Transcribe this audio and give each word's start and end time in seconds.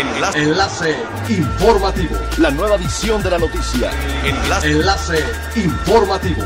Enlace. 0.00 0.42
Enlace 0.42 0.96
informativo. 1.28 2.16
La 2.38 2.50
nueva 2.50 2.76
edición 2.76 3.22
de 3.22 3.30
la 3.30 3.38
noticia. 3.38 3.90
Enlace. 4.24 4.70
Enlace 4.70 5.24
informativo. 5.56 6.42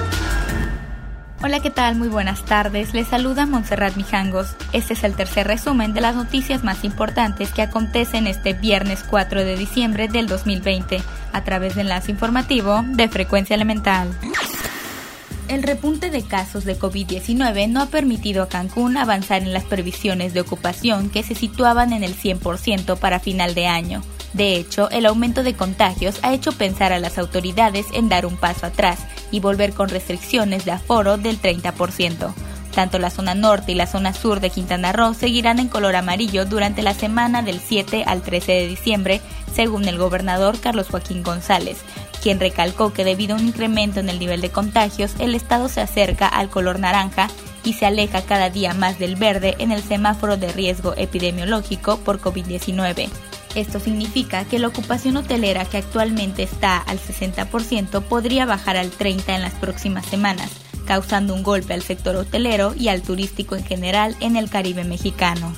Hola, 1.41 1.61
¿qué 1.61 1.71
tal? 1.71 1.95
Muy 1.95 2.09
buenas 2.09 2.45
tardes. 2.45 2.95
Les 2.95 3.07
saluda 3.07 3.47
Montserrat 3.47 3.95
Mijangos. 3.95 4.57
Este 4.73 4.95
es 4.95 5.05
el 5.05 5.15
tercer 5.15 5.47
resumen 5.47 5.95
de 5.95 6.01
las 6.01 6.17
noticias 6.17 6.65
más 6.65 6.83
importantes 6.83 7.53
que 7.53 7.63
acontecen 7.63 8.27
este 8.27 8.55
viernes 8.55 9.05
4 9.09 9.45
de 9.45 9.57
diciembre 9.57 10.09
del 10.09 10.27
2020 10.27 11.01
a 11.33 11.45
través 11.45 11.77
del 11.77 11.87
enlace 11.87 12.11
informativo 12.11 12.83
de 12.85 13.09
Frecuencia 13.09 13.55
Elemental. 13.55 14.09
El 15.49 15.63
repunte 15.63 16.11
de 16.11 16.23
casos 16.23 16.65
de 16.65 16.79
COVID-19 16.79 17.69
no 17.69 17.83
ha 17.83 17.87
permitido 17.87 18.43
a 18.43 18.49
Cancún 18.49 18.97
avanzar 18.97 19.43
en 19.43 19.53
las 19.53 19.65
previsiones 19.65 20.33
de 20.33 20.41
ocupación 20.41 21.11
que 21.11 21.23
se 21.23 21.35
situaban 21.35 21.93
en 21.93 22.03
el 22.03 22.17
100% 22.17 22.99
para 22.99 23.21
final 23.21 23.55
de 23.55 23.67
año. 23.67 24.03
De 24.33 24.57
hecho, 24.57 24.91
el 24.91 25.07
aumento 25.07 25.43
de 25.43 25.55
contagios 25.55 26.19
ha 26.23 26.33
hecho 26.33 26.53
pensar 26.53 26.93
a 26.93 26.99
las 26.99 27.19
autoridades 27.19 27.87
en 27.93 28.09
dar 28.09 28.27
un 28.27 28.37
paso 28.37 28.67
atrás 28.67 29.01
y 29.31 29.41
volver 29.41 29.75
con 29.75 29.89
restricciones 29.91 30.65
de 30.65 30.73
aforo 30.73 31.19
del 31.19 31.41
30%. 31.41 32.33
Tanto 32.75 32.99
la 32.99 33.11
zona 33.11 33.35
norte 33.35 33.73
y 33.73 33.75
la 33.77 33.87
zona 33.87 34.13
sur 34.13 34.41
de 34.41 34.51
Quintana 34.51 34.93
Roo 34.93 35.15
seguirán 35.15 35.61
en 35.61 35.69
color 35.69 35.95
amarillo 35.95 36.45
durante 36.45 36.83
la 36.83 36.93
semana 36.93 37.43
del 37.43 37.61
7 37.61 38.03
al 38.05 38.23
13 38.23 38.53
de 38.53 38.67
diciembre, 38.67 39.21
según 39.55 39.87
el 39.87 39.97
gobernador 39.97 40.59
Carlos 40.59 40.89
Joaquín 40.89 41.23
González, 41.23 41.79
quien 42.21 42.41
recalcó 42.41 42.93
que 42.93 43.05
debido 43.05 43.37
a 43.37 43.39
un 43.39 43.47
incremento 43.47 44.01
en 44.01 44.09
el 44.09 44.19
nivel 44.19 44.41
de 44.41 44.51
contagios, 44.51 45.13
el 45.21 45.37
estado 45.37 45.69
se 45.69 45.83
acerca 45.83 46.27
al 46.27 46.49
color 46.49 46.81
naranja 46.81 47.29
y 47.63 47.75
se 47.75 47.87
aleja 47.87 48.23
cada 48.23 48.51
día 48.51 48.75
más 48.75 48.99
del 48.99 49.15
verde 49.15 49.55
en 49.59 49.71
el 49.71 49.83
semáforo 49.83 50.37
de 50.37 50.51
riesgo 50.51 50.95
epidemiológico 50.97 51.99
por 51.99 52.21
COVID-19. 52.21 53.09
Esto 53.55 53.79
significa 53.79 54.45
que 54.47 54.59
la 54.59 54.67
ocupación 54.67 55.17
hotelera 55.17 55.65
que 55.65 55.77
actualmente 55.77 56.43
está 56.43 56.79
al 56.79 56.99
60% 56.99 58.03
podría 58.03 58.47
bajar 58.47 58.77
al 58.77 58.91
30% 58.91 59.35
en 59.35 59.43
las 59.43 59.55
próximas 59.55 60.05
semanas, 60.07 60.51
causando 60.85 61.35
un 61.35 61.43
golpe 61.43 61.75
al 61.75 61.83
sector 61.83 62.17
hotelero 62.17 62.75
y 62.77 62.89
al 62.89 63.03
turístico 63.03 63.57
en 63.57 63.65
general 63.65 64.17
en 64.21 64.37
el 64.37 64.51
Caribe 64.51 64.85
mexicano. 64.85 65.55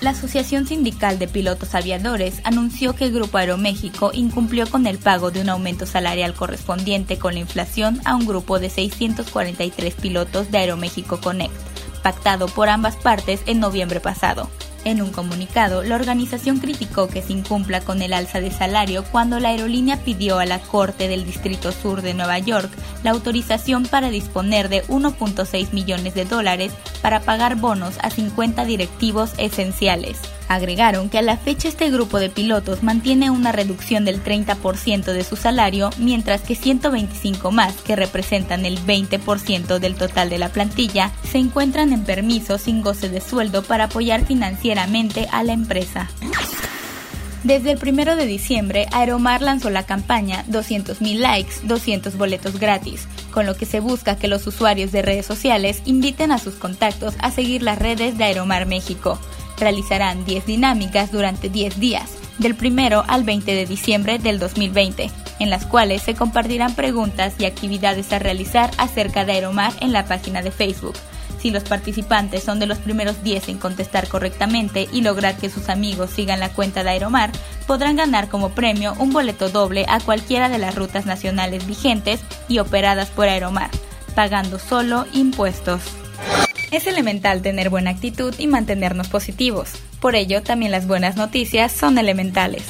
La 0.00 0.10
Asociación 0.10 0.66
Sindical 0.66 1.18
de 1.18 1.26
Pilotos 1.26 1.74
Aviadores 1.74 2.40
anunció 2.44 2.94
que 2.94 3.06
el 3.06 3.12
Grupo 3.12 3.38
Aeroméxico 3.38 4.10
incumplió 4.12 4.68
con 4.70 4.86
el 4.86 4.98
pago 4.98 5.30
de 5.30 5.40
un 5.40 5.48
aumento 5.48 5.86
salarial 5.86 6.34
correspondiente 6.34 7.18
con 7.18 7.32
la 7.34 7.40
inflación 7.40 8.00
a 8.04 8.14
un 8.14 8.26
grupo 8.26 8.58
de 8.58 8.68
643 8.68 9.94
pilotos 9.94 10.50
de 10.50 10.58
Aeroméxico 10.58 11.18
Connect, 11.20 11.54
pactado 12.02 12.46
por 12.46 12.68
ambas 12.68 12.96
partes 12.96 13.40
en 13.46 13.58
noviembre 13.58 14.00
pasado. 14.00 14.50
En 14.86 15.02
un 15.02 15.10
comunicado, 15.10 15.82
la 15.82 15.96
organización 15.96 16.60
criticó 16.60 17.08
que 17.08 17.20
se 17.20 17.32
incumpla 17.32 17.80
con 17.80 18.02
el 18.02 18.12
alza 18.12 18.40
de 18.40 18.52
salario 18.52 19.02
cuando 19.10 19.40
la 19.40 19.48
aerolínea 19.48 19.96
pidió 20.04 20.38
a 20.38 20.46
la 20.46 20.60
Corte 20.60 21.08
del 21.08 21.26
Distrito 21.26 21.72
Sur 21.72 22.02
de 22.02 22.14
Nueva 22.14 22.38
York 22.38 22.70
la 23.02 23.10
autorización 23.10 23.86
para 23.86 24.10
disponer 24.10 24.68
de 24.68 24.84
1.6 24.84 25.72
millones 25.72 26.14
de 26.14 26.24
dólares 26.24 26.72
para 27.02 27.18
pagar 27.18 27.56
bonos 27.56 27.98
a 28.00 28.10
50 28.10 28.64
directivos 28.64 29.32
esenciales. 29.38 30.20
Agregaron 30.48 31.08
que 31.08 31.18
a 31.18 31.22
la 31.22 31.36
fecha 31.36 31.68
este 31.68 31.90
grupo 31.90 32.18
de 32.18 32.30
pilotos 32.30 32.82
mantiene 32.82 33.30
una 33.30 33.52
reducción 33.52 34.04
del 34.04 34.22
30% 34.22 35.04
de 35.04 35.24
su 35.24 35.36
salario, 35.36 35.90
mientras 35.98 36.42
que 36.42 36.54
125 36.54 37.50
más, 37.50 37.74
que 37.82 37.96
representan 37.96 38.64
el 38.64 38.78
20% 38.78 39.78
del 39.78 39.96
total 39.96 40.30
de 40.30 40.38
la 40.38 40.50
plantilla, 40.50 41.10
se 41.30 41.38
encuentran 41.38 41.92
en 41.92 42.04
permiso 42.04 42.58
sin 42.58 42.82
goce 42.82 43.08
de 43.08 43.20
sueldo 43.20 43.62
para 43.62 43.84
apoyar 43.84 44.24
financieramente 44.24 45.26
a 45.32 45.42
la 45.42 45.52
empresa. 45.52 46.08
Desde 47.46 47.70
el 47.70 47.78
1 47.80 48.16
de 48.16 48.26
diciembre, 48.26 48.86
Aeromar 48.90 49.40
lanzó 49.40 49.70
la 49.70 49.84
campaña 49.84 50.44
200.000 50.48 51.18
likes, 51.18 51.54
200 51.62 52.16
boletos 52.16 52.58
gratis, 52.58 53.06
con 53.30 53.46
lo 53.46 53.56
que 53.56 53.66
se 53.66 53.78
busca 53.78 54.16
que 54.16 54.26
los 54.26 54.46
usuarios 54.48 54.90
de 54.90 55.02
redes 55.02 55.26
sociales 55.26 55.80
inviten 55.84 56.32
a 56.32 56.38
sus 56.38 56.54
contactos 56.54 57.14
a 57.20 57.30
seguir 57.30 57.62
las 57.62 57.78
redes 57.78 58.18
de 58.18 58.24
Aeromar 58.24 58.66
México. 58.66 59.20
Realizarán 59.58 60.24
10 60.24 60.46
dinámicas 60.46 61.12
durante 61.12 61.48
10 61.48 61.80
días, 61.80 62.10
del 62.38 62.56
1 62.60 63.04
al 63.06 63.24
20 63.24 63.54
de 63.54 63.66
diciembre 63.66 64.18
del 64.18 64.38
2020, 64.38 65.10
en 65.38 65.50
las 65.50 65.66
cuales 65.66 66.02
se 66.02 66.14
compartirán 66.14 66.74
preguntas 66.74 67.34
y 67.38 67.44
actividades 67.44 68.12
a 68.12 68.18
realizar 68.18 68.70
acerca 68.78 69.24
de 69.24 69.32
Aeromar 69.32 69.72
en 69.80 69.92
la 69.92 70.06
página 70.06 70.42
de 70.42 70.50
Facebook. 70.50 70.94
Si 71.40 71.50
los 71.50 71.64
participantes 71.64 72.42
son 72.42 72.58
de 72.58 72.66
los 72.66 72.78
primeros 72.78 73.22
10 73.22 73.50
en 73.50 73.58
contestar 73.58 74.08
correctamente 74.08 74.88
y 74.92 75.02
lograr 75.02 75.36
que 75.36 75.50
sus 75.50 75.68
amigos 75.68 76.10
sigan 76.10 76.40
la 76.40 76.48
cuenta 76.48 76.82
de 76.82 76.90
Aeromar, 76.90 77.30
podrán 77.66 77.96
ganar 77.96 78.28
como 78.28 78.50
premio 78.50 78.94
un 78.98 79.12
boleto 79.12 79.48
doble 79.48 79.84
a 79.88 80.00
cualquiera 80.00 80.48
de 80.48 80.58
las 80.58 80.74
rutas 80.74 81.06
nacionales 81.06 81.66
vigentes 81.66 82.20
y 82.48 82.58
operadas 82.58 83.10
por 83.10 83.28
Aeromar, 83.28 83.70
pagando 84.14 84.58
solo 84.58 85.06
impuestos. 85.12 85.82
Es 86.76 86.86
elemental 86.86 87.40
tener 87.40 87.70
buena 87.70 87.88
actitud 87.88 88.34
y 88.36 88.46
mantenernos 88.48 89.08
positivos. 89.08 89.72
Por 89.98 90.14
ello, 90.14 90.42
también 90.42 90.72
las 90.72 90.86
buenas 90.86 91.16
noticias 91.16 91.72
son 91.72 91.96
elementales. 91.96 92.64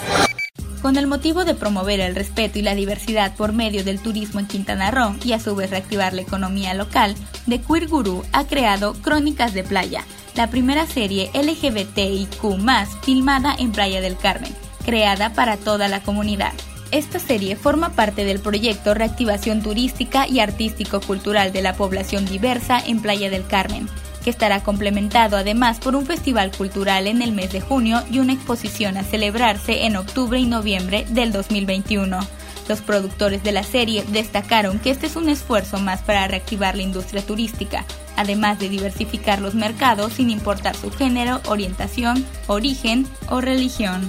Con 0.80 0.96
el 0.96 1.08
motivo 1.08 1.44
de 1.44 1.56
promover 1.56 1.98
el 1.98 2.14
respeto 2.14 2.60
y 2.60 2.62
la 2.62 2.76
diversidad 2.76 3.34
por 3.34 3.52
medio 3.52 3.82
del 3.82 3.98
turismo 3.98 4.38
en 4.38 4.46
Quintana 4.46 4.92
Roo 4.92 5.16
y 5.24 5.32
a 5.32 5.40
su 5.40 5.56
vez 5.56 5.70
reactivar 5.70 6.14
la 6.14 6.22
economía 6.22 6.72
local, 6.72 7.16
The 7.48 7.60
Queer 7.60 7.88
Guru 7.88 8.22
ha 8.32 8.46
creado 8.46 8.94
Crónicas 8.94 9.54
de 9.54 9.64
Playa, 9.64 10.04
la 10.36 10.50
primera 10.50 10.86
serie 10.86 11.28
LGBTIQ 11.34 12.60
filmada 13.02 13.56
en 13.58 13.72
Playa 13.72 14.00
del 14.00 14.16
Carmen, 14.16 14.54
creada 14.84 15.32
para 15.32 15.56
toda 15.56 15.88
la 15.88 16.00
comunidad. 16.04 16.52
Esta 16.92 17.18
serie 17.18 17.56
forma 17.56 17.90
parte 17.90 18.24
del 18.24 18.38
proyecto 18.38 18.94
Reactivación 18.94 19.60
Turística 19.60 20.28
y 20.28 20.38
Artístico-Cultural 20.38 21.52
de 21.52 21.62
la 21.62 21.74
Población 21.74 22.24
Diversa 22.26 22.78
en 22.78 23.02
Playa 23.02 23.28
del 23.28 23.46
Carmen, 23.46 23.88
que 24.22 24.30
estará 24.30 24.62
complementado 24.62 25.36
además 25.36 25.78
por 25.78 25.96
un 25.96 26.06
festival 26.06 26.52
cultural 26.56 27.08
en 27.08 27.22
el 27.22 27.32
mes 27.32 27.52
de 27.52 27.60
junio 27.60 28.02
y 28.10 28.20
una 28.20 28.32
exposición 28.32 28.96
a 28.96 29.02
celebrarse 29.02 29.84
en 29.84 29.96
octubre 29.96 30.38
y 30.38 30.46
noviembre 30.46 31.06
del 31.10 31.32
2021. 31.32 32.20
Los 32.68 32.80
productores 32.80 33.42
de 33.42 33.52
la 33.52 33.62
serie 33.62 34.04
destacaron 34.08 34.78
que 34.78 34.90
este 34.90 35.06
es 35.06 35.16
un 35.16 35.28
esfuerzo 35.28 35.78
más 35.78 36.02
para 36.02 36.26
reactivar 36.28 36.76
la 36.76 36.82
industria 36.82 37.24
turística, 37.24 37.84
además 38.16 38.58
de 38.58 38.68
diversificar 38.68 39.40
los 39.40 39.54
mercados 39.54 40.14
sin 40.14 40.30
importar 40.30 40.76
su 40.76 40.90
género, 40.90 41.40
orientación, 41.46 42.24
origen 42.46 43.06
o 43.28 43.40
religión. 43.40 44.08